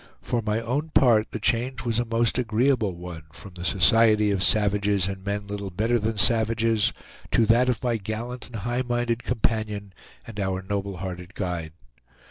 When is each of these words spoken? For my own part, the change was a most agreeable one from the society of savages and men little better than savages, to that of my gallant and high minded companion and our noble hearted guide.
For 0.19 0.41
my 0.41 0.59
own 0.59 0.89
part, 0.95 1.29
the 1.29 1.37
change 1.39 1.83
was 1.85 1.99
a 1.99 2.05
most 2.05 2.39
agreeable 2.39 2.95
one 2.95 3.25
from 3.31 3.53
the 3.53 3.63
society 3.63 4.31
of 4.31 4.41
savages 4.41 5.07
and 5.07 5.23
men 5.23 5.45
little 5.45 5.69
better 5.69 5.99
than 5.99 6.17
savages, 6.17 6.91
to 7.29 7.45
that 7.45 7.69
of 7.69 7.83
my 7.83 7.97
gallant 7.97 8.47
and 8.47 8.55
high 8.55 8.81
minded 8.81 9.21
companion 9.23 9.93
and 10.25 10.39
our 10.39 10.63
noble 10.63 10.97
hearted 10.97 11.35
guide. 11.35 11.73